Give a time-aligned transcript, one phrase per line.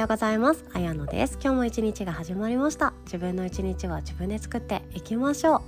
[0.00, 0.64] ようございます。
[0.72, 1.38] あやのです。
[1.42, 2.94] 今日も一日が始まりました。
[3.04, 5.60] 自分の一日は自分で作っていきましょう。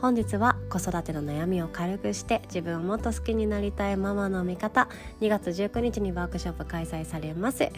[0.00, 4.88] 本日は子育ての悩みを軽くして自分をもっと好きになりたいママの味方。
[5.20, 7.68] 2月19日にワークショップ開催されます。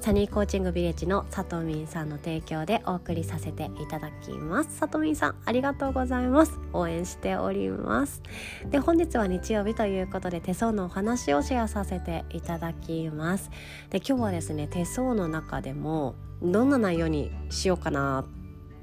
[0.00, 4.76] サニーコーチングビレッジのさとみんさんの提供でお送りさせていただきます。
[4.76, 6.58] さとみんさんありがとうございます。
[6.72, 8.22] 応援しております。
[8.70, 13.50] で本日は日曜日ということで手相のお話をシェアさせていただきます。
[13.90, 18.24] で今日はですね手相の中でもどんな内容にしようかな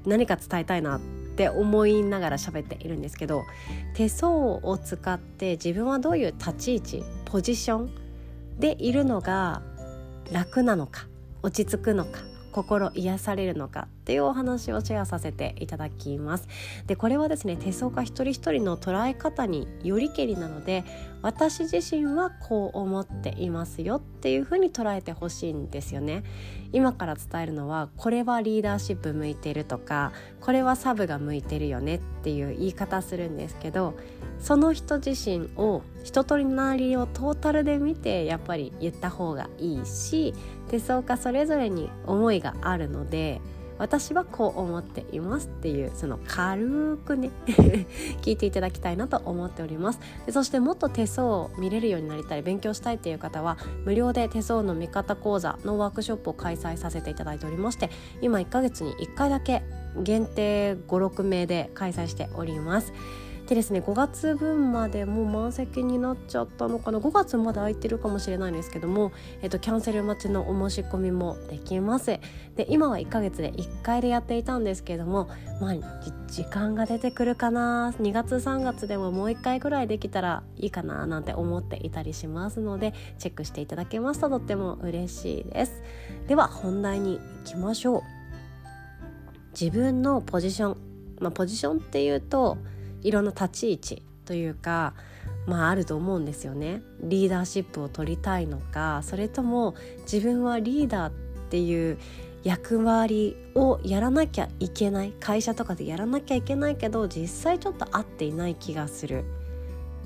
[0.04, 3.44] 何か伝えたいなって思いながら喋っているんですけど
[3.94, 7.90] 手相を使って自分はどういう立ち位置ポジション
[8.58, 9.62] でいるのが
[10.30, 11.06] 楽なのか
[11.42, 12.20] 落ち着くのか
[12.52, 16.46] 心癒されるのかっていうお話をシェアさせていただきます。
[16.86, 20.84] でこれはですね手相家一人一人の捉え方によりけりなので
[21.22, 26.22] 私自身はこう思っていますよっていうふうに捉えてほしいんですよね。
[26.72, 33.94] 今から伝えるのはこれはリーダーシップ向いてるとかこれはサブが向いてるよねっていう言い方するんですけど
[34.38, 40.32] その人自身を人となりをトータルで見てやっぱり言った方がいいし
[40.68, 43.40] 手相家それぞれに思いがあるので
[43.78, 47.30] 私はこう思っていますっていうその軽くね
[48.22, 50.00] 聞いていただきたいなと思っております。
[50.24, 59.62] でそしてもっと手相を見れるようになりたい勉強したいっていう方は無料で手相の見方講座のワークショップを開催させていただいておりまして今1ヶ月に1回だけ
[59.96, 62.92] 限定56名で開催しております。
[63.46, 66.98] でですね5月分までもう満席になっちゃったのかな。
[66.98, 72.18] 5月まで空いてるかもしれないんですけども、えっと、キャンセル待ちのお申し込みもできます。
[72.56, 75.28] で今は1ヶ月で1回でやっていたんですけども
[75.60, 75.74] まあ
[76.26, 77.94] 時間が出てくるかな。
[78.00, 85.82] 2月3月でももう1回ぐらいできたらいいかななんて思っていたりしますのでチェックしていただけますととっても嬉しいです。
[86.26, 88.02] では本題に行きましょう。
[89.58, 90.76] 自分のポジション。
[91.20, 92.58] まあポジションっていうと
[93.02, 94.94] いろんな立ち位置というか
[95.46, 101.12] まああると思うんですよねリーダーシップを取りたいのかそれとも自分はリーダーっ
[101.48, 101.98] ていう
[102.42, 109.24] 役割をやらなきゃいけない会社とかでやらなきゃいけないけど実際ちょっと合っていない気がする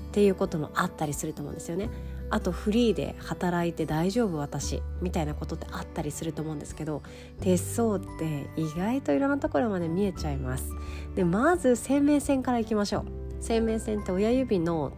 [0.09, 1.89] っていうこともあったりすると思うんですよね。
[2.31, 7.03] あとフリーで働いて大丈夫私みたいなことってあったりすると思うんですけど
[7.41, 10.71] 手相って意外といろんなところまで見えちゃいます。
[11.15, 13.05] でまず生命線からいきましょう。
[13.41, 14.93] 生命線って親指の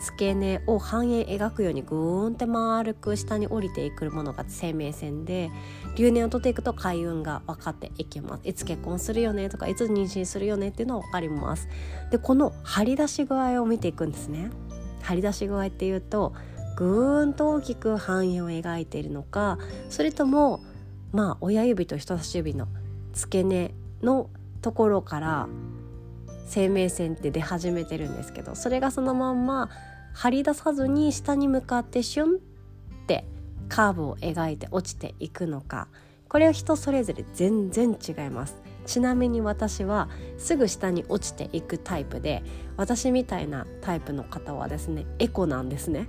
[0.00, 5.50] 付け根を半円描くようにグーンって丸く下に降りていくものが生命線で
[5.96, 8.48] 留年を取っていくと開運が分かっていきます。
[8.48, 11.68] いつ結婚するよねとかいつ妊娠するよねっていうのは分かります。
[12.10, 14.50] でこの張り出し具合を見ていくんですね。
[15.02, 16.32] 張り出し具合っていうと
[16.78, 19.58] ぐーんと大きく半円を描いているのか
[19.90, 20.62] それとも
[21.10, 22.68] まあ親指と人差し指の
[23.14, 24.30] 付け根の
[24.62, 25.48] ところから
[26.46, 29.70] 生命線って出始めてるんですけどそれがそのまんま
[30.14, 32.38] 張り出さずに下に向かってシュンっ
[33.08, 33.24] て
[33.68, 35.88] カーブを描いて落ちていくのか
[36.28, 38.54] これは人それぞれ全然違います。
[38.88, 42.42] ちなみに私はすぐ下に落ちていくタイプで
[42.78, 46.08] 私みたいなタイプの方はですねエコなんですね。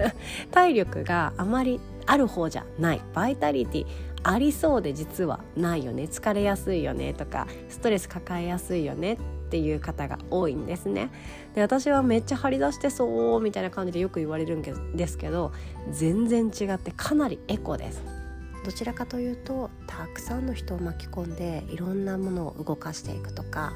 [0.52, 3.00] 体力があまりある方じゃない。
[3.14, 3.86] バイタリティ
[4.22, 6.02] ありそうで実はないよね。
[6.04, 7.14] 疲れやすいよね。
[7.14, 9.14] とかストレス抱えやすいよね。
[9.14, 9.16] っ
[9.50, 11.08] ていう方が多いんですね。
[11.54, 15.52] で私はめっちゃ張り出してそうみたいな感じでよく言われるんですけど
[15.90, 18.17] 全然違ってかなりエコです。
[18.64, 23.72] どちらかというとたくさんの人を巻き込んでいろんなものを動かしていくとか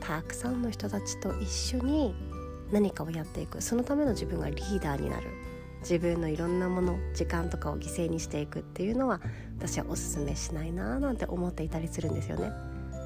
[0.00, 2.14] たくさんの人たちと一緒に
[2.70, 5.28] 何かをやっていくそのための自分がリーダーになる
[5.80, 9.20] 自分のいろんなもの時間とかを犠牲にしていくっていうのは
[9.58, 12.50] 私はおすすめしないなーなんて思っていたりするんですよね。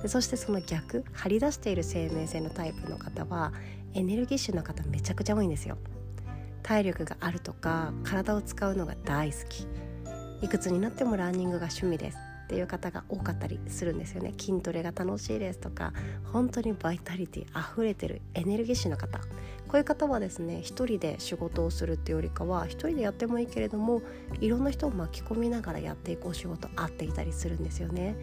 [0.02, 3.52] でそしてその逆張り出している生命線のタイプの方は
[3.94, 5.76] エネルギッシュな方めちゃくちゃ多いんですよ。
[6.62, 9.66] 体力があるとか体を使うのが大好き
[10.42, 14.32] いくつになってもランニングが趣味ですっていう方が多かったりするんですよね。
[14.38, 15.92] 筋トレが楽しいですとか
[16.32, 19.18] 本当にバイタリティ溢れてるエネルギッシュな方。
[19.18, 24.00] こういう方はですね一人で仕事をするっていうよりかは一人でやってもいいけれども
[24.40, 28.16] いろんな人を巻き込みながらやっていくお仕事合っていたりするんですよね。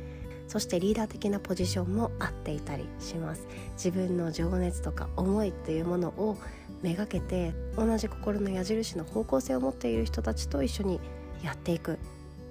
[0.48, 3.48] そしてリーダー的なポジションも合っていたりします。
[3.74, 6.38] 自分の情熱とか思いっていうものを
[6.82, 11.00] めがけて同じ心の矢印の方向性を持っている人たちと一緒に
[11.46, 11.98] やっていくっ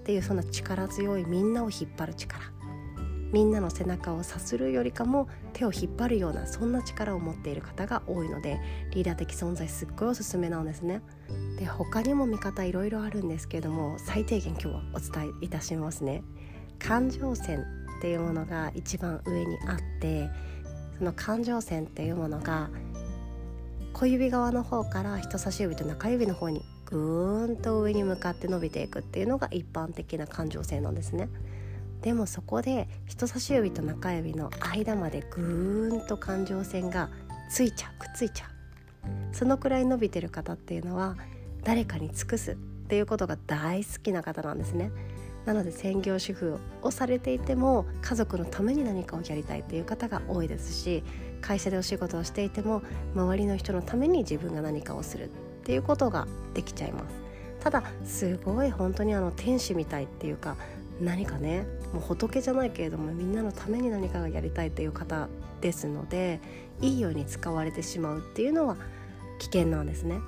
[0.04, 2.54] ていうそんな力強いみんなを引っ張る力
[3.32, 8.60] みんなの背中をさするよりかも手を引っ張るようなそんな力を持っている方が多いので
[8.92, 11.02] リーダー的存在すっごいおすすめなんですね。
[11.58, 16.22] で他にも見方いろいろあるんですけども最低限今日はお伝えいたしますね
[16.78, 17.64] 感情線
[17.98, 20.28] っていうものが一番上にあって
[20.98, 22.70] その感情線っていうものが
[23.94, 31.28] 小指側の方から人差し指と中指の方にぐーんと上に向かって伸びていくっていうのが一般的な感情線なんですね。
[32.02, 37.08] でもそこで人差し指と中指の間までぐーんと感情線が
[37.50, 41.16] ついちゃうくっついちゃうそのくらい伸びてる方っていうのは
[41.62, 44.90] 誰かに尽くすっていうことが大好きな方なんですね。
[45.46, 51.04] なので専業主婦をされていても家族のために何かをやりたいっていう方が多いですし
[51.42, 52.82] 会社でお仕事をしていても
[53.14, 55.30] 周りの人のために自分が何かをする。
[55.64, 57.14] っていうことができちゃいます。
[57.60, 60.56] ただすごい本当にあの天使みたいっていうか
[61.00, 65.28] 何かねもう仏じゃないけれどもみんなのために何かがやりたいという方
[65.62, 66.40] ですので
[66.82, 68.76] いいように使われてしまうっていうのは
[69.38, 70.18] 危険なんですね。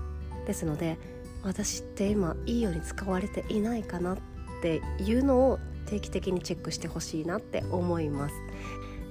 [0.47, 0.97] ですので
[1.43, 4.19] 私って今いいように使われていないかなっ
[4.62, 8.35] ていうのを定期的にチェックしてほしいなって思います。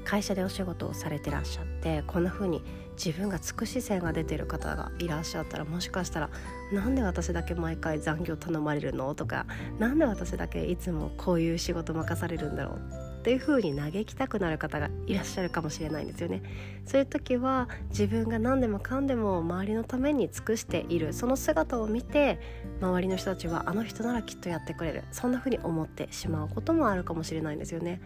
[0.03, 2.63] 会社でお仕事をされてらっしゃってこんな風に
[2.95, 6.29] 自分が尽くし線が出てる方がいらっしゃったらもしかしたら
[6.73, 9.45] 「なんで私だけ毎回残業頼まれるの?」とか
[9.79, 12.81] 「なんで私だけいつもこういう仕事任されるんだろう?」
[13.19, 16.43] っていう風に嘆きたくなる方がいらっしゃるかもしれないんですよね
[16.85, 22.39] そういう時は自分が何でもかんでも周りのために尽くしているその姿を見て
[22.81, 27.99] 周りの人たちはあの人ならきっとやってくれるそんな風に思ってしまうこともあるかもしれないんですよね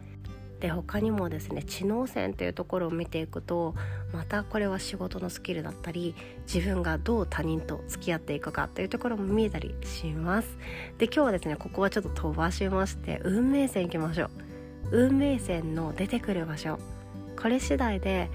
[0.60, 3.76] で他にもですね知能線というところを見ていくと
[4.12, 6.16] またこれは仕事のスキルだったり
[6.52, 10.58] 自分がどう他人と付き合っていくかというところも見えたりします。
[10.98, 14.30] で今日はですねここはちょっと飛ばしまして運命線いきましょう。
[14.92, 16.80] 運命線の出てくる場所。
[17.42, 18.30] これ次第で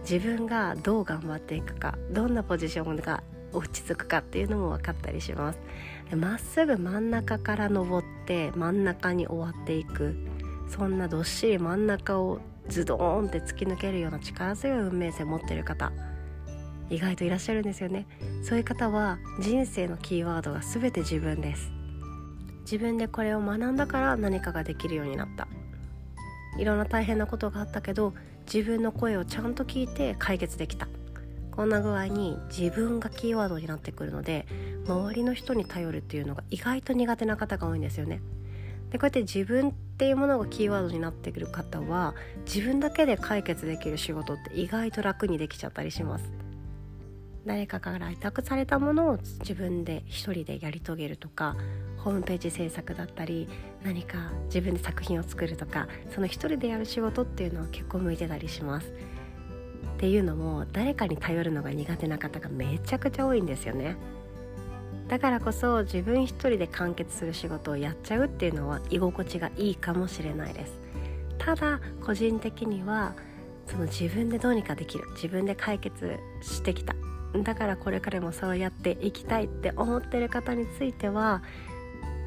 [0.00, 3.22] 自分がどう頑張っていくかどんなポジションが
[3.52, 5.58] 落ち着くかっていうのも分かったりします。
[6.16, 10.16] まっすぐ真ん中から登って真ん中に終わっていく。
[10.68, 15.92] そんなどっしり真ん中をズドーンって突き抜けるような力強い運命線持ってる方
[16.90, 18.06] 意外といらっしゃるんですよね。
[18.42, 21.70] そういう方は人生のキーワードが全て自分です。
[22.62, 25.48] 自分でこれを学んだから何かができるようになった。
[26.58, 28.14] いろんな大変なことがあったけど
[28.52, 30.88] 自分の声をちゃんと聞いて解決できた。
[31.50, 34.46] こんな具合に自分がキーワードになってくるので
[34.86, 38.22] 周りの人に頼るっていうのが意外と苦手な方が多いんですよね。
[38.90, 42.14] でこうやって自分っていうものがキーワードになってくる方は
[42.46, 46.32] 自分だけで解決できる仕事って意外と楽にできちゃったりします。
[47.46, 51.56] 誰かから委託されたものを自分で一人でやり遂げるとか
[51.96, 53.48] ホームページ制作だったり
[53.82, 58.92] 何か自分で作品を作るとかその一人でやる仕事っていうのは結構向いてたりします。
[59.98, 63.96] っていうのも誰かに頼るのが苦手な方がめちゃくちゃ多いんですよね。
[65.08, 70.78] だからこそ自分一人で完結する仕事をやっちゃうっていうのは居心地がいいかもしれないです。
[71.38, 73.14] ただ個人的には
[73.66, 75.04] その自分でどうにかできる。
[75.14, 76.94] 自分で解決してきた。
[77.42, 81.42] だからこれからもそうやっていきたいって思ってる方については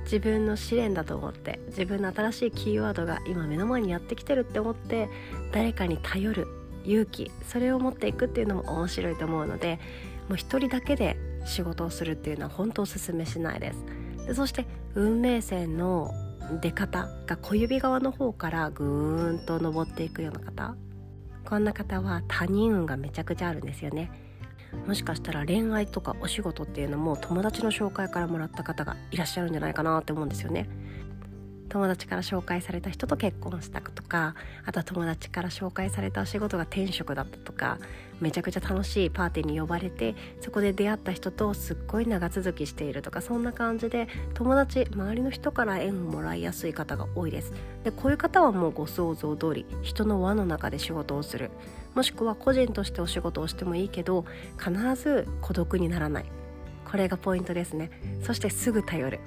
[0.03, 5.09] 自分の試練だと思って自分の新しいキーワードが今目の前にやってきてるって思って
[5.51, 6.47] 誰かに頼る
[6.83, 9.79] 勇気それを持っていくっていうのも面白いと思うので
[10.27, 14.25] もう一人だけで仕事をするっていうのは本当おすすめしないです。
[14.27, 14.65] でそして
[14.95, 16.13] 運命線の
[16.61, 20.75] 出方が小指側の方からぐーんと登っていくような方。
[21.45, 24.11] こんな方は他人運がめちゃくちゃあるんですよね。
[24.87, 30.69] もしかしたら恋愛とかお仕事っていうのも友達の紹介からもらった方がいらっしゃるんじゃないかなって思うんですよね。
[31.71, 34.35] 友達から紹介された人と結婚したとか
[34.65, 37.79] あとは友達から紹介されたお仕事が転職だったとか
[38.19, 47.53] めちゃくちゃ楽しいパーティーに呼ばれてそこで出会った人とすっごい長続きしているとかそんな感じで友達周りの人から縁をもらいやすい方が多いです。
[47.85, 51.51] でこういう方はもうご想像通り人の輪の中で仕事をする。
[51.95, 54.25] もしくは個人としてお仕事をしてもいいけど
[54.57, 56.25] 必ず孤独にならない。
[56.83, 57.91] これがポイントですね。
[58.23, 59.19] そしてすぐ頼る。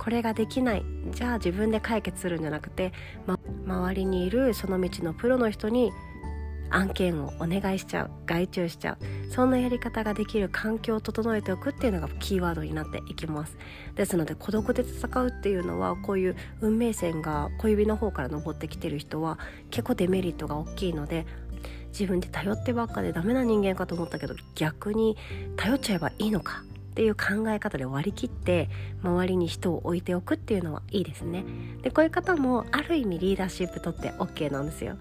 [0.00, 0.84] これができない。
[1.10, 2.92] じゃあ自分で解決するんじゃなくて、
[3.26, 5.92] ま、周りにいるその道のプロの人に
[6.70, 9.30] 案件をお願いしちゃう外注しちゃう。
[9.30, 13.58] そんなやり方ができる環境を整えておくっていうのがキーワードになっていきます。
[13.94, 19.38] ですので孤独で戦うっていうのはこういう運命線が小指の方から登ってきてる人は
[19.70, 21.26] 結構デメリットが大きいので
[21.88, 25.18] 自分で頼ってばっかでダメな人間かと思ったけど逆に
[25.56, 26.62] 頼っちゃえばいいのか。
[26.90, 28.68] っていう考え方で割り切って
[29.02, 31.44] 周りに人を置いておくっていうのはいいですね。
[31.82, 34.96] でこういう方もある意味リーダーシップとって OK なんですよ。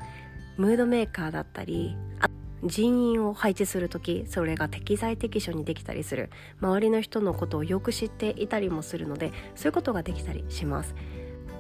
[0.58, 1.96] ムードメーカーだったり
[2.64, 6.30] 人員を配置する時それが適材適所にできたりする。
[6.62, 10.94] 周りの人のことをよく知っていたりもするのでそういうことができたりします。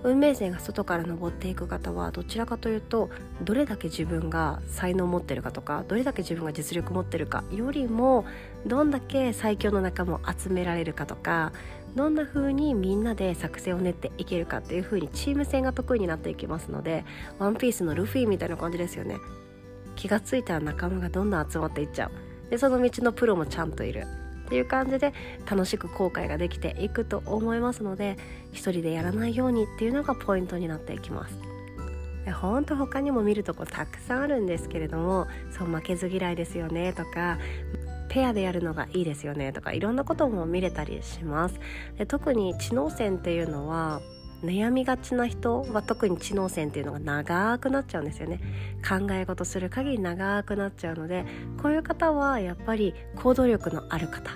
[0.03, 3.09] 運命線が外から登っていく方はどちらかというと
[3.43, 8.25] どれだけ自分が才能を持ってるかとかどれだけ自分が実力を持ってるかよりも
[8.65, 11.51] どんだけ最強の仲間を集められるかとか
[11.95, 17.03] どんな風にみんなで作戦を練っていけるかっていう風にチーム戦が得意になっていきますので
[17.39, 19.17] ワンピースのルフィみたいな感じですよね。
[19.95, 22.11] 気がついたら仲間がどんどん集まっていっちゃう。
[22.51, 24.07] でその道のプロもちゃんといる。
[24.49, 25.13] っていう感じで
[25.47, 28.17] 楽しく後悔ができていくと思いますので
[28.51, 31.37] 一人でやらないようにっていうのがポイントになっていきます。
[32.25, 37.37] でほんと他にも見るとこたくさんあるんですけれどもそう負けず嫌いですよねとか
[38.09, 41.59] ペアでやるのがいいですよねとかいろんなことも見れたりします。
[41.99, 44.01] で特に知能線っていうのは
[44.43, 48.39] 悩みがちな人は特に知能線っていうのが長くなっちゃうんですよね。
[48.87, 51.25] 考え事する限り長くなっちゃうので
[51.61, 54.31] こういう方はやっぱり行動力のある方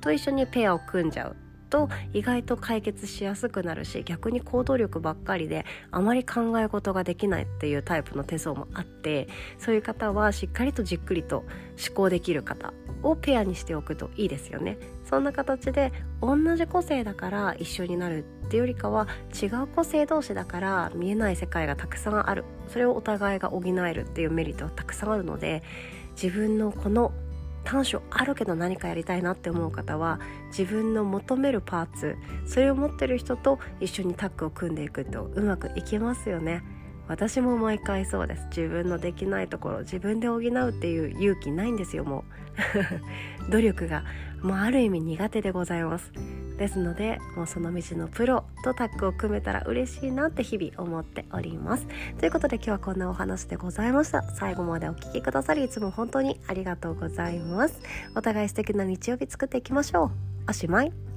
[0.00, 1.36] と一緒にペアを組んじゃう
[1.72, 14.78] と意外と解決しやすくなるし逆に行動力ばっかりであまり考え事ができないっていうタイプの手相もあってそういう方はしっかりとじっくりと思考できる方をペアにしておくといいですよね。
[15.08, 19.08] そんな形で同じ個性だから一緒になるっていうよりかは
[19.42, 25.62] 違う個性同士だから見えない世界がたくさんあるそれをお互いが補えるっていうメリットはたくさんあるので
[26.22, 27.12] 自分のこの
[27.64, 36.62] 短所あるけど何かやりたいなって思う方は自分の求めるパーツそれを持ってる人と一緒にタッグを組んでいくとうまくいきますよね
[37.08, 42.26] 私も毎回そうです自分のできないところ自分で補うっていう勇気ないんですよも
[43.48, 44.04] う努力が
[44.42, 46.12] もうある意味苦手でございます
[46.62, 51.88] ですのでもうその道のプロとタッグを組めたら嬉しいなって日々思っております。
[52.20, 54.22] ということで今日はこんなお話でございました。
[54.22, 57.80] 最後までお聴きくださりいつも本当にありがとうございます。
[58.14, 60.10] お互い素敵な日曜日作っていきましょう。
[60.50, 61.11] おしまい。